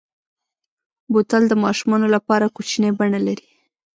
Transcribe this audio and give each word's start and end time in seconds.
بوتل 1.11 1.43
د 1.47 1.53
ماشومو 1.63 2.07
لپاره 2.15 2.53
کوچنۍ 2.55 2.91
بڼه 2.99 3.19
لري. 3.27 3.47